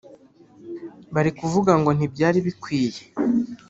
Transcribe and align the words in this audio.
bari 1.13 1.31
kuvuga 1.39 1.71
ngo 1.79 1.89
ntibyari 1.93 2.39
bikwiye 2.47 3.01